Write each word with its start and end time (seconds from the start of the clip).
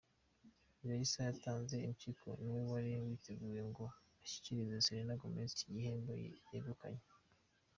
Raisa 0.87 1.19
watanze 1.27 1.75
impyiko 1.87 2.27
niwe 2.43 2.61
wari 2.71 2.89
wateguwe 3.03 3.61
ngo 3.69 3.85
ashyikirize 4.23 4.75
Serena 4.85 5.19
Gomez 5.19 5.49
iki 5.53 5.67
gihembo 5.73 6.11
yegukanye. 6.51 7.03